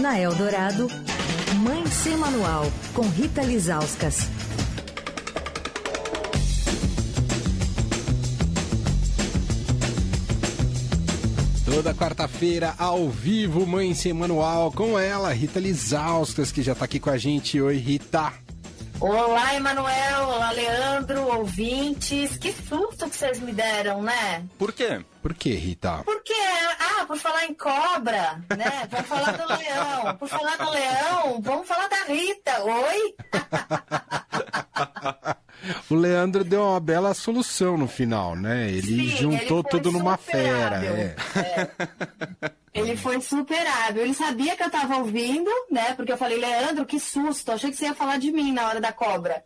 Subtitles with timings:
[0.00, 0.88] Na Eldorado,
[1.56, 4.30] Mãe Sem Manual, com Rita Lizauskas.
[11.66, 16.98] Toda quarta-feira, ao vivo, Mãe Sem Manual, com ela, Rita Lizauskas, que já tá aqui
[16.98, 17.60] com a gente.
[17.60, 18.32] Oi, Rita.
[19.00, 20.28] Olá, Emanuel.
[20.28, 22.36] Olá, Leandro, ouvintes.
[22.36, 24.44] Que susto que vocês me deram, né?
[24.58, 25.02] Por quê?
[25.22, 26.02] Por que, Rita?
[26.04, 26.34] Porque,
[26.78, 28.86] ah, por falar em cobra, né?
[28.90, 30.16] Vamos falar do leão.
[30.18, 32.62] Por falar do leão, vamos falar da Rita.
[32.62, 33.14] Oi?
[35.90, 38.68] o Leandro deu uma bela solução no final, né?
[38.68, 40.84] Ele Sim, juntou ele tudo numa fera.
[40.84, 41.16] É.
[41.38, 42.49] É.
[42.72, 44.02] Ele foi super hábil.
[44.02, 45.94] Ele sabia que eu estava ouvindo, né?
[45.94, 47.52] Porque eu falei, Leandro, que susto.
[47.52, 49.42] Achei que você ia falar de mim na hora da cobra.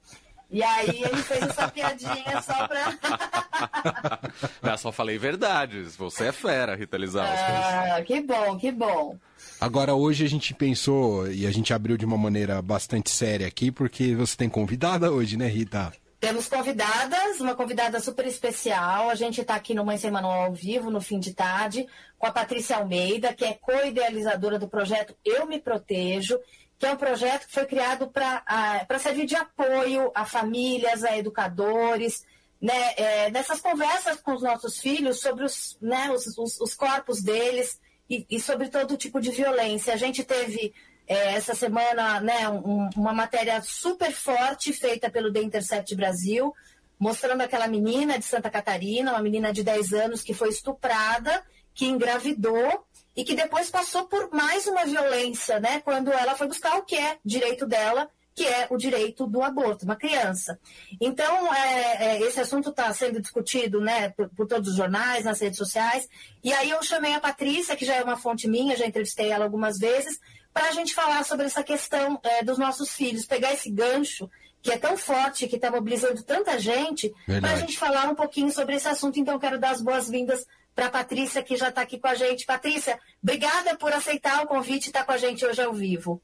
[0.50, 4.30] E aí ele fez essa piadinha só pra.
[4.72, 5.96] Eu só falei verdades.
[5.96, 7.38] Você é fera, Rita Lizauskas.
[7.38, 9.16] Ah, que bom, que bom.
[9.60, 13.72] Agora, hoje a gente pensou e a gente abriu de uma maneira bastante séria aqui,
[13.72, 15.92] porque você tem convidada hoje, né, Rita?
[16.24, 19.10] Temos convidadas, uma convidada super especial.
[19.10, 21.86] A gente está aqui no Mãe Sem Manual ao vivo, no fim de tarde,
[22.18, 26.40] com a Patrícia Almeida, que é co-idealizadora do projeto Eu Me Protejo,
[26.78, 32.24] que é um projeto que foi criado para servir de apoio a famílias, a educadores,
[32.58, 37.20] né, é, nessas conversas com os nossos filhos sobre os, né, os, os, os corpos
[37.22, 39.92] deles e, e sobre todo tipo de violência.
[39.92, 40.72] A gente teve
[41.06, 46.54] é, essa semana né, um, uma matéria super forte feita pelo The Intercept Brasil,
[46.98, 51.86] mostrando aquela menina de Santa Catarina, uma menina de 10 anos que foi estuprada, que
[51.86, 52.84] engravidou
[53.16, 55.80] e que depois passou por mais uma violência, né?
[55.80, 59.84] Quando ela foi buscar o que é direito dela, que é o direito do aborto,
[59.84, 60.58] uma criança.
[61.00, 65.40] Então, é, é, esse assunto está sendo discutido né, por, por, todos os jornais, nas
[65.40, 66.08] redes sociais.
[66.42, 69.44] E aí eu chamei a Patrícia, que já é uma fonte minha, já entrevistei ela
[69.44, 70.18] algumas vezes,
[70.54, 74.30] para a gente falar sobre essa questão é, dos nossos filhos, pegar esse gancho
[74.62, 78.50] que é tão forte, que está mobilizando tanta gente, para a gente falar um pouquinho
[78.50, 79.20] sobre esse assunto.
[79.20, 82.46] Então, quero dar as boas-vindas para a Patrícia, que já está aqui com a gente.
[82.46, 86.22] Patrícia, obrigada por aceitar o convite e estar tá com a gente hoje ao vivo.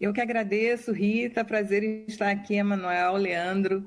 [0.00, 1.44] Eu que agradeço, Rita.
[1.44, 3.86] Prazer em estar aqui, Emanuel, Leandro.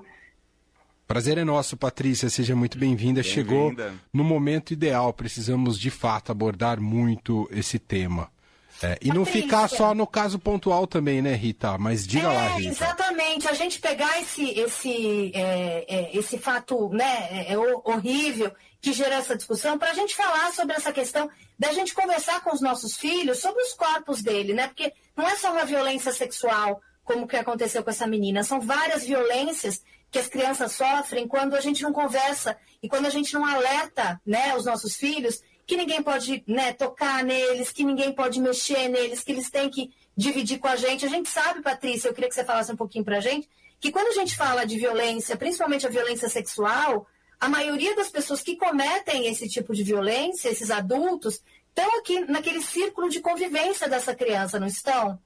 [1.06, 2.30] Prazer é nosso, Patrícia.
[2.30, 3.22] Seja muito bem-vinda.
[3.22, 3.76] Bem Chegou
[4.14, 5.12] no momento ideal.
[5.12, 8.32] Precisamos, de fato, abordar muito esse tema.
[8.82, 11.78] É, e não ficar só no caso pontual também, né, Rita?
[11.78, 12.70] Mas diga é, lá, Rita.
[12.70, 13.48] Exatamente.
[13.48, 19.16] A gente pegar esse, esse, é, é esse fato né, é, é horrível que gera
[19.16, 22.96] essa discussão, para a gente falar sobre essa questão da gente conversar com os nossos
[22.96, 24.68] filhos sobre os corpos dele, né?
[24.68, 29.04] Porque não é só uma violência sexual, como que aconteceu com essa menina, são várias
[29.04, 33.46] violências que as crianças sofrem quando a gente não conversa e quando a gente não
[33.46, 38.88] alerta né, os nossos filhos que ninguém pode né, tocar neles, que ninguém pode mexer
[38.88, 41.06] neles, que eles têm que dividir com a gente.
[41.06, 43.92] A gente sabe, Patrícia, eu queria que você falasse um pouquinho para a gente, que
[43.92, 47.06] quando a gente fala de violência, principalmente a violência sexual,
[47.38, 52.62] a maioria das pessoas que cometem esse tipo de violência, esses adultos, estão aqui naquele
[52.62, 55.20] círculo de convivência dessa criança, não estão?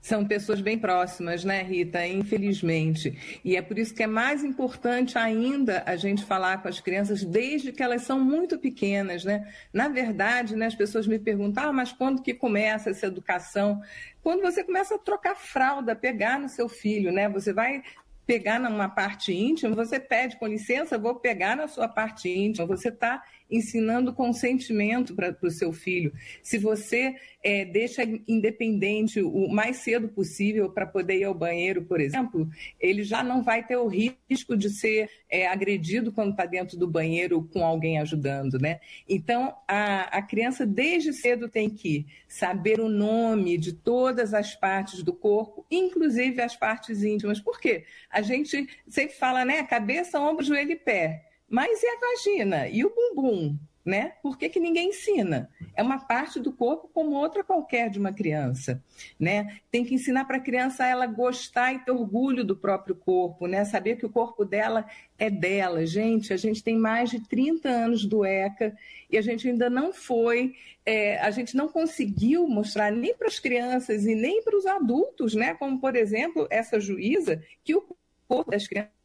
[0.00, 2.06] São pessoas bem próximas, né, Rita?
[2.06, 3.40] Infelizmente.
[3.44, 7.24] E é por isso que é mais importante ainda a gente falar com as crianças
[7.24, 9.46] desde que elas são muito pequenas, né?
[9.72, 13.80] Na verdade, né, as pessoas me perguntam, ah, mas quando que começa essa educação?
[14.22, 17.28] Quando você começa a trocar fralda, pegar no seu filho, né?
[17.28, 17.82] Você vai
[18.28, 22.66] pegar numa parte íntima, você pede com licença, vou pegar na sua parte íntima.
[22.66, 26.12] Você está ensinando consentimento para o seu filho.
[26.42, 32.00] Se você é, deixa independente o mais cedo possível para poder ir ao banheiro, por
[32.00, 32.48] exemplo,
[32.80, 36.86] ele já não vai ter o risco de ser é, agredido quando está dentro do
[36.86, 38.80] banheiro com alguém ajudando, né?
[39.08, 45.02] Então, a, a criança desde cedo tem que saber o nome de todas as partes
[45.02, 47.40] do corpo, inclusive as partes íntimas.
[47.40, 47.84] Por quê?
[48.10, 49.62] A gente sempre fala, né?
[49.62, 51.27] Cabeça, ombro, joelho e pé.
[51.48, 52.68] Mas e a vagina?
[52.68, 53.56] E o bumbum?
[53.84, 54.12] Né?
[54.22, 55.48] Por que, que ninguém ensina?
[55.74, 58.84] É uma parte do corpo como outra qualquer de uma criança.
[59.18, 59.60] Né?
[59.70, 63.64] Tem que ensinar para a criança ela gostar e ter orgulho do próprio corpo, né?
[63.64, 64.84] saber que o corpo dela
[65.18, 65.86] é dela.
[65.86, 68.76] Gente, a gente tem mais de 30 anos do ECA
[69.10, 70.54] e a gente ainda não foi,
[70.84, 75.34] é, a gente não conseguiu mostrar nem para as crianças e nem para os adultos,
[75.34, 75.54] né?
[75.54, 77.96] como, por exemplo, essa juíza, que o
[78.28, 78.97] corpo das crianças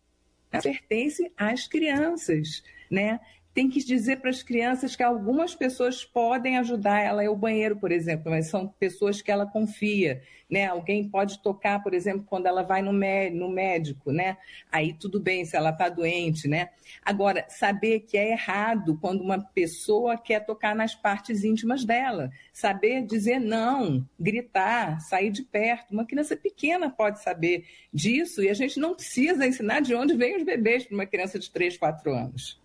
[0.62, 3.20] pertence às crianças, né?
[3.54, 7.36] Tem que dizer para as crianças que algumas pessoas podem ajudar ela a ir ao
[7.36, 10.66] banheiro, por exemplo, mas são pessoas que ela confia, né?
[10.66, 14.38] Alguém pode tocar, por exemplo, quando ela vai no, no médico, né?
[14.72, 16.70] Aí tudo bem se ela está doente, né?
[17.06, 23.06] Agora, saber que é errado quando uma pessoa quer tocar nas partes íntimas dela, saber
[23.06, 25.92] dizer não, gritar, sair de perto.
[25.92, 30.38] Uma criança pequena pode saber disso e a gente não precisa ensinar de onde vêm
[30.38, 32.63] os bebês para uma criança de 3, 4 anos.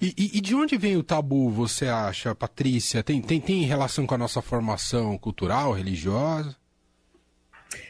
[0.00, 3.02] E, e, e, de onde vem o tabu, você acha, Patrícia?
[3.02, 6.56] Tem, tem, tem relação com a nossa formação cultural, religiosa?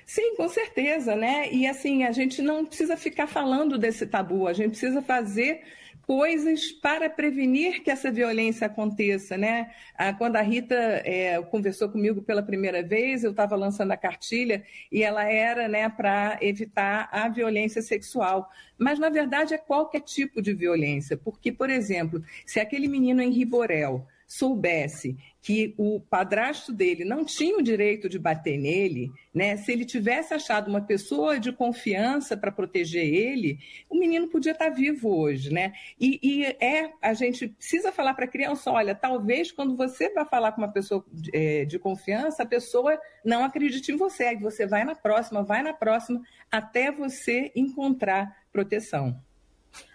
[0.05, 1.51] Sim, com certeza, né?
[1.53, 5.63] E assim, a gente não precisa ficar falando desse tabu, a gente precisa fazer
[6.11, 9.71] coisas para prevenir que essa violência aconteça, né?
[9.97, 14.65] Ah, quando a Rita é, conversou comigo pela primeira vez, eu estava lançando a cartilha
[14.91, 18.51] e ela era, né, para evitar a violência sexual.
[18.77, 23.31] Mas na verdade é qualquer tipo de violência, porque, por exemplo, se aquele menino em
[23.31, 29.57] Riborel soubesse que o padrasto dele não tinha o direito de bater nele, né?
[29.57, 34.67] Se ele tivesse achado uma pessoa de confiança para proteger ele, o menino podia estar
[34.67, 35.73] tá vivo hoje, né?
[35.99, 40.25] E, e é a gente precisa falar para a criança, olha, talvez quando você vai
[40.25, 44.37] falar com uma pessoa de, é, de confiança, a pessoa não acredite em você, aí
[44.37, 46.23] você vai na próxima, vai na próxima,
[46.53, 49.21] até você encontrar proteção.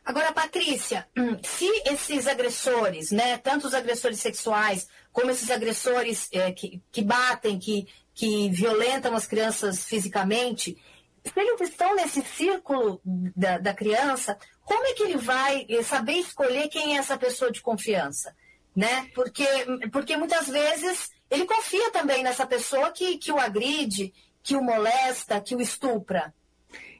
[0.03, 1.07] Agora, Patrícia,
[1.43, 7.57] se esses agressores, né, tanto os agressores sexuais como esses agressores é, que, que batem,
[7.57, 10.77] que, que violentam as crianças fisicamente,
[11.23, 16.13] se eles estão nesse círculo da, da criança, como é que ele vai eh, saber
[16.13, 18.35] escolher quem é essa pessoa de confiança?
[18.75, 19.09] Né?
[19.15, 19.47] Porque,
[19.91, 24.13] porque muitas vezes ele confia também nessa pessoa que, que o agride,
[24.43, 26.33] que o molesta, que o estupra.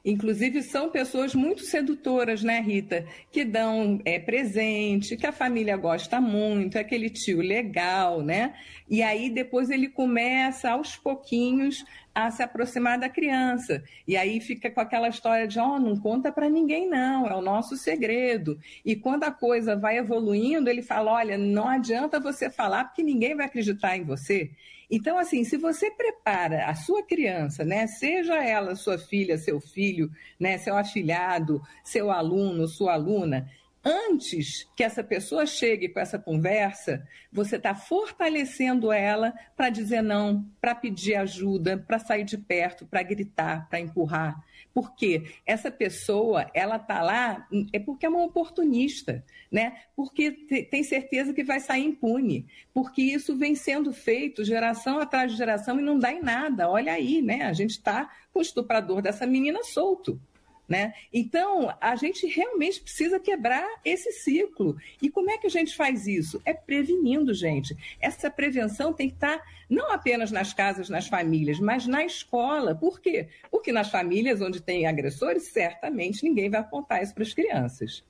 [0.06, 3.04] Inclusive, são pessoas muito sedutoras, né, Rita?
[3.32, 8.54] Que dão é, presente, que a família gosta muito, é aquele tio legal, né?
[8.88, 13.82] E aí depois ele começa aos pouquinhos a se aproximar da criança.
[14.06, 17.34] E aí fica com aquela história de, ó, oh, não conta para ninguém não, é
[17.34, 18.60] o nosso segredo.
[18.84, 23.34] E quando a coisa vai evoluindo, ele fala, olha, não adianta você falar porque ninguém
[23.34, 24.52] vai acreditar em você.
[24.90, 30.10] Então, assim, se você prepara a sua criança, né, seja ela sua filha, seu filho,
[30.38, 33.48] né, seu afilhado, seu aluno, sua aluna,
[33.86, 40.44] antes que essa pessoa chegue com essa conversa, você está fortalecendo ela para dizer não,
[40.60, 44.44] para pedir ajuda, para sair de perto, para gritar, para empurrar.
[44.74, 49.80] Porque essa pessoa, ela está lá, é porque é uma oportunista, né?
[49.94, 50.32] Porque
[50.70, 52.44] tem certeza que vai sair impune,
[52.74, 56.68] porque isso vem sendo feito geração atrás de geração e não dá em nada.
[56.68, 57.42] Olha aí, né?
[57.42, 60.20] A gente está com o estuprador dessa menina solto.
[60.68, 60.92] Né?
[61.12, 64.76] Então, a gente realmente precisa quebrar esse ciclo.
[65.00, 66.42] E como é que a gente faz isso?
[66.44, 67.76] É prevenindo, gente.
[68.00, 69.40] Essa prevenção tem que estar
[69.70, 72.74] não apenas nas casas, nas famílias, mas na escola.
[72.74, 73.28] Por quê?
[73.50, 78.04] Porque nas famílias onde tem agressores, certamente ninguém vai apontar isso para as crianças.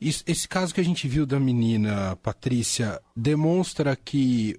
[0.00, 4.58] Esse caso que a gente viu da menina, Patrícia, demonstra que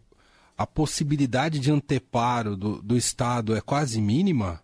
[0.58, 4.62] a possibilidade de anteparo do, do Estado é quase mínima?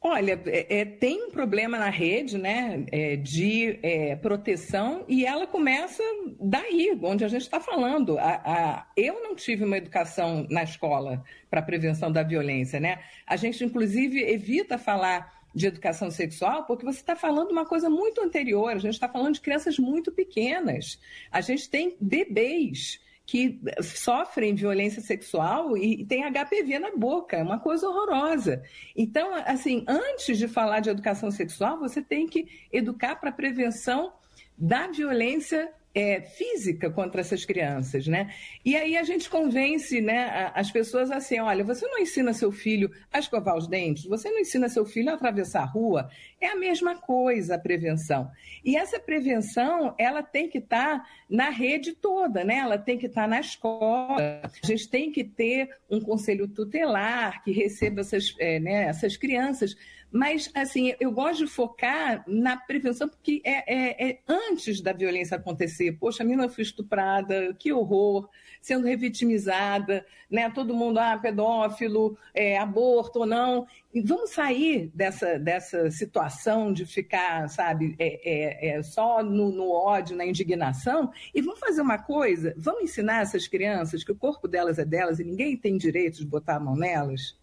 [0.00, 5.44] Olha, é, é, tem um problema na rede né, é, de é, proteção e ela
[5.44, 6.02] começa
[6.38, 8.16] daí, onde a gente está falando.
[8.16, 12.78] A, a, eu não tive uma educação na escola para prevenção da violência.
[12.78, 13.00] Né?
[13.26, 18.20] A gente, inclusive, evita falar de educação sexual porque você está falando uma coisa muito
[18.20, 18.70] anterior.
[18.70, 21.00] A gente está falando de crianças muito pequenas.
[21.32, 27.60] A gente tem bebês que sofrem violência sexual e tem HPV na boca, é uma
[27.60, 28.62] coisa horrorosa.
[28.96, 34.14] Então, assim, antes de falar de educação sexual, você tem que educar para prevenção
[34.58, 38.32] da violência é, física contra essas crianças, né?
[38.64, 42.90] E aí a gente convence, né, as pessoas assim, olha, você não ensina seu filho
[43.12, 46.08] a escovar os dentes, você não ensina seu filho a atravessar a rua,
[46.40, 48.30] é a mesma coisa a prevenção.
[48.64, 52.58] E essa prevenção, ela tem que estar tá na rede toda, né?
[52.58, 54.42] Ela tem que estar tá na escola.
[54.62, 59.74] A gente tem que ter um conselho tutelar que receba essas, é, né, essas crianças
[60.10, 65.36] mas, assim, eu gosto de focar na prevenção, porque é, é, é antes da violência
[65.36, 65.92] acontecer.
[65.92, 68.28] Poxa, a menina foi estuprada, que horror,
[68.60, 70.50] sendo revitimizada, né?
[70.50, 73.66] Todo mundo, ah, pedófilo, é, aborto ou não.
[73.92, 79.70] E vamos sair dessa, dessa situação de ficar, sabe, é, é, é, só no, no
[79.70, 84.48] ódio, na indignação, e vamos fazer uma coisa, vamos ensinar essas crianças que o corpo
[84.48, 87.37] delas é delas e ninguém tem direito de botar a mão nelas?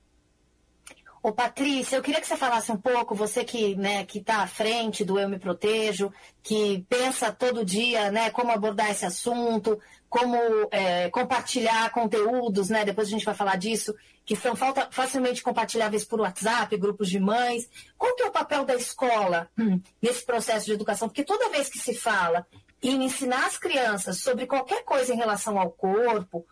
[1.26, 5.04] Ô, Patrícia, eu queria que você falasse um pouco, você que né, está à frente
[5.04, 6.14] do Eu Me Protejo,
[6.44, 10.38] que pensa todo dia né, como abordar esse assunto, como
[10.70, 12.86] é, compartilhar conteúdos, né?
[12.86, 14.54] Depois a gente vai falar disso, que são
[14.92, 17.68] facilmente compartilháveis por WhatsApp, grupos de mães.
[17.98, 19.50] Qual que é o papel da escola
[20.00, 21.10] nesse processo de educação?
[21.10, 22.46] Porque toda vez que se fala
[22.84, 26.46] em ensinar as crianças sobre qualquer coisa em relação ao corpo,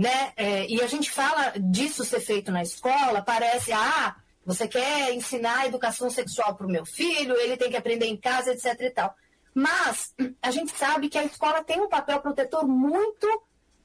[0.00, 0.32] né?
[0.34, 4.16] É, e a gente fala disso ser feito na escola, parece, ah,
[4.46, 8.50] você quer ensinar educação sexual para o meu filho, ele tem que aprender em casa,
[8.50, 8.80] etc.
[8.80, 9.14] e tal.
[9.52, 13.28] Mas a gente sabe que a escola tem um papel protetor muito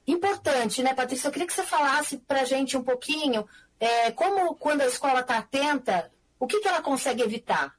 [0.06, 1.28] importante, né, Patrícia?
[1.28, 3.46] Eu queria que você falasse para a gente um pouquinho
[3.78, 7.74] é, como, quando a escola está atenta, o que, que ela consegue evitar?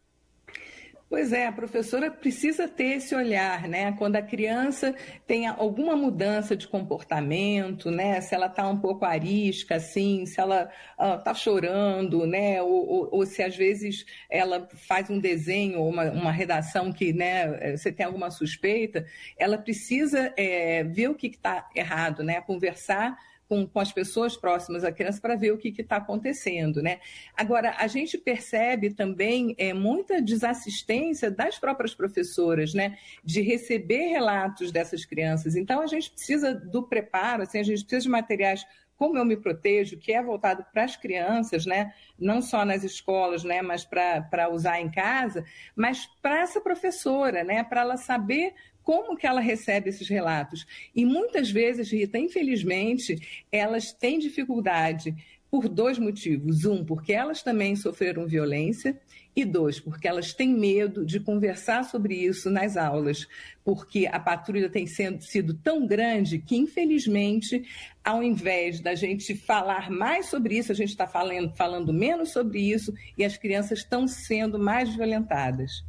[1.09, 3.93] Pois é, a professora precisa ter esse olhar, né?
[3.93, 4.93] Quando a criança
[5.25, 8.19] tem alguma mudança de comportamento, né?
[8.19, 12.61] Se ela está um pouco arisca, assim, se ela está chorando, né?
[12.61, 17.13] Ou, ou, ou, se às vezes ela faz um desenho ou uma, uma, redação que,
[17.13, 17.77] né?
[17.77, 19.05] Você tem alguma suspeita,
[19.37, 22.41] ela precisa é, ver o que está errado, né?
[22.41, 23.17] Conversar
[23.48, 27.00] com, com as pessoas próximas à criança para ver o que está acontecendo, né?
[27.36, 32.98] Agora, a gente percebe também é, muita desassistência das próprias professoras, né?
[33.24, 35.56] De receber relatos dessas crianças.
[35.56, 38.66] Então, a gente precisa do preparo, assim, a gente precisa de materiais
[38.98, 41.94] como eu me protejo, que é voltado para as crianças, né?
[42.18, 43.62] não só nas escolas, né?
[43.62, 47.63] mas para usar em casa, mas para essa professora, né?
[47.63, 48.56] para ela saber
[48.88, 50.65] como que ela recebe esses relatos.
[50.96, 55.13] E muitas vezes, Rita, infelizmente, elas têm dificuldade
[55.51, 56.63] por dois motivos.
[56.63, 58.98] Um, porque elas também sofreram violência,
[59.36, 63.27] e dois, porque elas têm medo de conversar sobre isso nas aulas,
[63.62, 67.62] porque a patrulha tem sendo, sido tão grande que, infelizmente,
[68.03, 72.62] ao invés da gente falar mais sobre isso, a gente está falando, falando menos sobre
[72.62, 75.84] isso e as crianças estão sendo mais violentadas.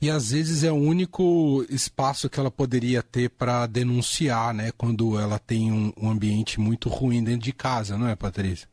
[0.00, 4.70] E às vezes é o único espaço que ela poderia ter para denunciar, né?
[4.76, 8.68] Quando ela tem um, um, ambiente muito ruim dentro de casa, não é, Patrícia?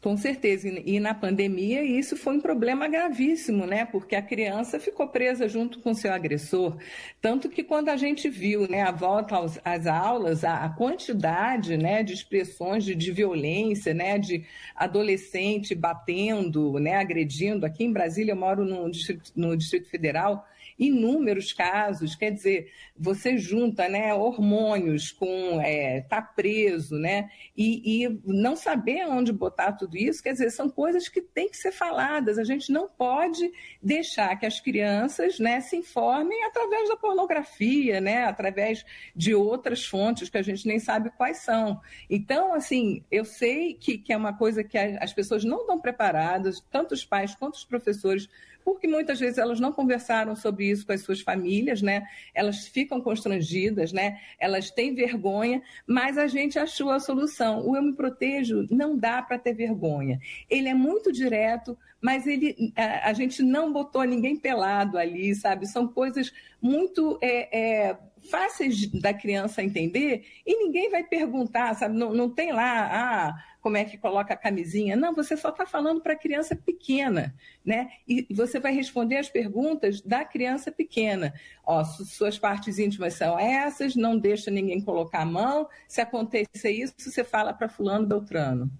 [0.00, 0.68] Com certeza.
[0.68, 3.84] E na pandemia isso foi um problema gravíssimo, né?
[3.84, 6.76] Porque a criança ficou presa junto com seu agressor.
[7.20, 11.76] Tanto que quando a gente viu né, a volta aos, às aulas, a, a, quantidade
[11.76, 17.66] né, de expressões de, de violência, né, de adolescente batendo, né, agredindo.
[17.66, 20.46] Aqui em Brasília, eu moro no Distrito, no Distrito Federal
[20.78, 27.30] inúmeros casos, quer dizer, você junta né, hormônios com é, tá preso, né?
[27.56, 31.56] E, e, não saber onde botar tudo isso, quer dizer, são coisas que têm que
[31.56, 32.38] ser faladas.
[32.38, 33.50] A gente não pode
[33.82, 38.24] deixar que as crianças né, se informem através da pornografia, né?
[38.24, 41.80] Através de outras fontes que a gente nem sabe quais são.
[42.08, 46.60] Então, assim, eu sei que, que é uma coisa que as pessoas não estão preparadas,
[46.70, 48.28] tanto os pais quanto os professores,
[48.68, 52.06] porque muitas vezes elas não conversaram sobre isso com as suas famílias, né?
[52.34, 54.20] Elas ficam constrangidas, né?
[54.38, 57.66] Elas têm vergonha, mas a gente achou a solução.
[57.66, 60.20] O Eu Me Protejo não dá para ter vergonha.
[60.50, 65.66] Ele é muito direto, mas ele, a, a, gente não botou ninguém pelado ali, sabe?
[65.66, 67.98] São coisas muito é, é,
[68.30, 71.96] fáceis da criança entender e ninguém vai perguntar, sabe?
[71.96, 73.34] Não, não tem lá, ah,
[73.68, 74.96] como é que coloca a camisinha.
[74.96, 77.90] Não, você só está falando para criança pequena, né?
[78.08, 81.34] E você vai responder as perguntas da criança pequena.
[81.66, 85.68] Ó, suas partes íntimas são essas, não deixa ninguém colocar a mão.
[85.86, 88.70] Se acontecer isso, você fala para fulano Beltrano.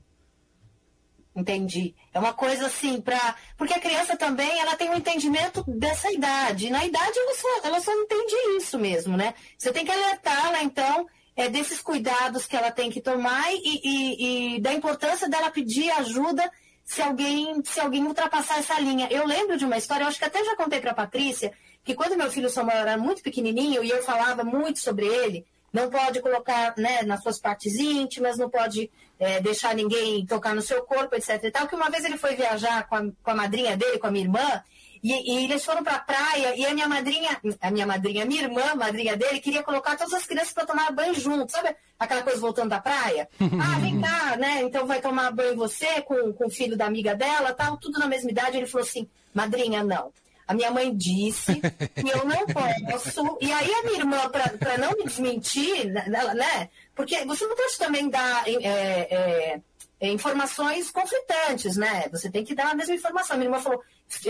[1.36, 1.94] Entendi.
[2.14, 6.70] É uma coisa assim, para porque a criança também ela tem um entendimento dessa idade.
[6.70, 9.34] Na idade ela só, ela só entende isso mesmo, né?
[9.58, 11.06] Você tem que alertá-la, então,
[11.38, 15.88] é, desses cuidados que ela tem que tomar e, e, e da importância dela pedir
[15.92, 16.50] ajuda
[16.84, 19.06] se alguém, se alguém ultrapassar essa linha.
[19.08, 21.52] Eu lembro de uma história, eu acho que até já contei para a Patrícia,
[21.84, 25.88] que quando meu filho Samuel era muito pequenininho e eu falava muito sobre ele, não
[25.88, 30.82] pode colocar né, nas suas partes íntimas, não pode é, deixar ninguém tocar no seu
[30.82, 31.40] corpo, etc.
[31.44, 34.08] E tal, que uma vez ele foi viajar com a, com a madrinha dele, com
[34.08, 34.64] a minha irmã,
[35.02, 38.42] e, e eles foram para a praia e a minha madrinha, a minha madrinha, minha
[38.42, 41.74] irmã, madrinha dele, queria colocar todas as crianças para tomar banho junto, sabe?
[41.98, 43.28] Aquela coisa voltando da praia.
[43.40, 44.62] ah, vem cá, né?
[44.62, 48.06] Então vai tomar banho você com, com o filho da amiga dela, tal, tudo na
[48.06, 48.56] mesma idade.
[48.56, 50.12] Ele falou assim, madrinha, não.
[50.48, 53.38] A minha mãe disse que eu não posso.
[53.38, 56.70] E aí a minha irmã, para não me desmentir, né, né?
[56.94, 58.48] Porque você não pode também dar.
[58.48, 59.60] É, é,
[60.00, 62.08] é, informações conflitantes, né?
[62.12, 63.34] Você tem que dar a mesma informação.
[63.34, 63.82] A minha irmã falou,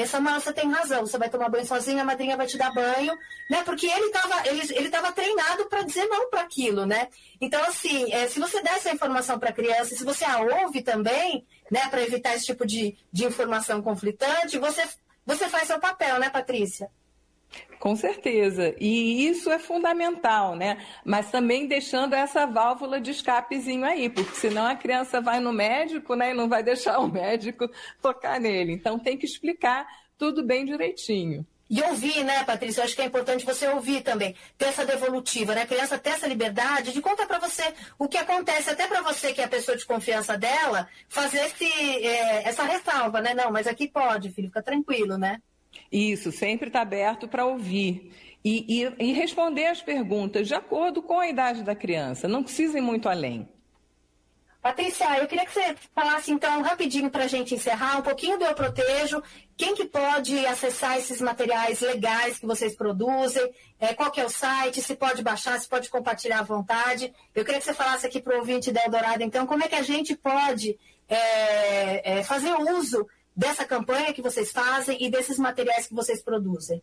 [0.07, 3.13] Samuel, você tem razão, você vai tomar banho sozinho, a madrinha vai te dar banho,
[3.51, 3.63] né?
[3.65, 7.09] Porque ele estava ele, ele tava treinado para dizer não para aquilo, né?
[7.41, 10.83] Então, assim, é, se você der essa informação para a criança, se você a ouve
[10.83, 14.83] também, né, para evitar esse tipo de, de informação conflitante, você,
[15.28, 16.90] você faz seu papel, né, Patrícia?
[17.78, 18.75] Com certeza.
[18.80, 20.85] E isso é fundamental, né?
[21.04, 26.14] Mas também deixando essa válvula de escapezinho aí, porque senão a criança vai no médico,
[26.14, 27.68] né, e não vai deixar o médico
[28.02, 28.73] tocar nele.
[28.73, 31.47] Então tem que explicar tudo bem direitinho.
[31.71, 32.81] E ouvir, né, Patrícia?
[32.81, 35.63] Eu acho que é importante você ouvir também, ter essa devolutiva, né?
[35.63, 37.63] A criança ter essa liberdade de contar para você
[37.99, 41.65] o que acontece, até para você, que é a pessoa de confiança dela, fazer esse,
[41.65, 43.35] é, essa ressalva, né?
[43.35, 45.41] Não, mas aqui pode, filho, fica tranquilo, né?
[45.93, 48.13] Isso, sempre está aberto para ouvir.
[48.45, 52.29] E, e, e, responder as perguntas de acordo com a idade da criança.
[52.29, 53.49] Não precisa ir muito além.
[54.61, 58.45] Patrícia, eu queria que você falasse então rapidinho para a gente encerrar um pouquinho do
[58.45, 59.23] Eu Protejo,
[59.57, 64.29] quem que pode acessar esses materiais legais que vocês produzem, é, qual que é o
[64.29, 67.12] site, se pode baixar, se pode compartilhar à vontade.
[67.35, 69.77] Eu queria que você falasse aqui para o ouvinte da Eldorado, então, como é que
[69.77, 70.77] a gente pode
[71.09, 76.83] é, é, fazer uso dessa campanha que vocês fazem e desses materiais que vocês produzem?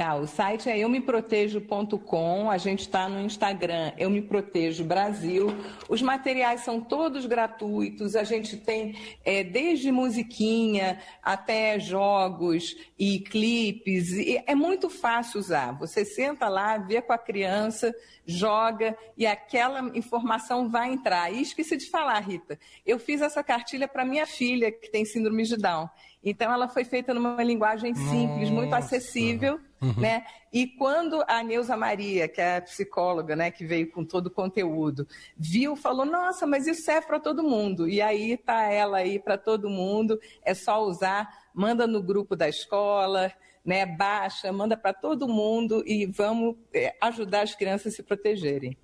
[0.00, 5.48] Tá, o site é eumeprotejo.com, a gente está no Instagram Eu Me Protejo Brasil.
[5.90, 14.10] Os materiais são todos gratuitos, a gente tem é, desde musiquinha até jogos e clipes.
[14.12, 15.78] E é muito fácil usar.
[15.78, 21.30] Você senta lá, vê com a criança, joga e aquela informação vai entrar.
[21.30, 25.42] E esqueci de falar, Rita, eu fiz essa cartilha para minha filha que tem síndrome
[25.42, 25.90] de Down.
[26.24, 28.52] Então ela foi feita numa linguagem simples, Nossa.
[28.52, 29.94] muito acessível Uhum.
[29.98, 30.24] Né?
[30.52, 34.30] E quando a Neuza Maria, que é a psicóloga, né, que veio com todo o
[34.30, 37.88] conteúdo, viu, falou: "Nossa, mas isso serve para todo mundo".
[37.88, 42.48] E aí tá ela aí para todo mundo, é só usar, manda no grupo da
[42.48, 43.32] escola,
[43.64, 48.76] né, baixa, manda para todo mundo e vamos é, ajudar as crianças a se protegerem.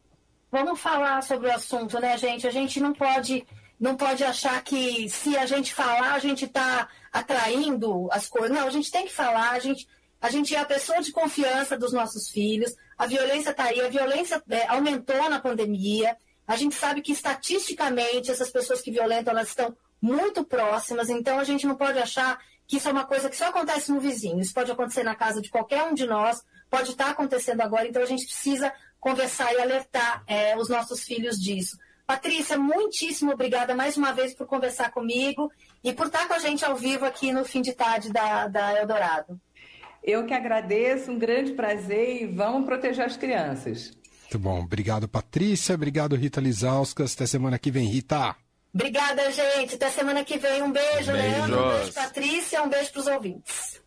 [0.51, 2.47] Vamos falar sobre o assunto, né, gente?
[2.47, 3.45] A gente não pode
[3.79, 8.51] não pode achar que se a gente falar, a gente está atraindo as coisas.
[8.51, 9.87] Não, a gente tem que falar, a gente
[10.27, 13.89] a gente é a pessoa de confiança dos nossos filhos, a violência está aí, a
[13.89, 19.51] violência é, aumentou na pandemia, a gente sabe que estatisticamente essas pessoas que violentam elas
[19.51, 23.37] estão muito próximas, então a gente não pode achar que isso é uma coisa que
[23.37, 26.91] só acontece no vizinho, isso pode acontecer na casa de qualquer um de nós, pode
[26.91, 31.79] estar acontecendo agora, então a gente precisa conversar e alertar é, os nossos filhos disso.
[32.05, 35.53] Patrícia, muitíssimo obrigada mais uma vez por conversar comigo
[35.85, 38.77] e por estar com a gente ao vivo aqui no fim de tarde da, da
[38.81, 39.41] Eldorado.
[40.07, 43.91] Eu que agradeço, um grande prazer e vamos proteger as crianças.
[44.23, 44.61] Muito bom.
[44.61, 45.75] Obrigado, Patrícia.
[45.75, 47.15] Obrigado, Rita Lizauskas.
[47.15, 48.37] Até semana que vem, Rita.
[48.73, 49.75] Obrigada, gente.
[49.75, 50.63] Até semana que vem.
[50.63, 51.15] Um beijo, Beijos.
[51.15, 51.59] Leandro.
[51.59, 52.63] Um beijo, Patrícia.
[52.63, 53.83] Um beijo para os ouvintes.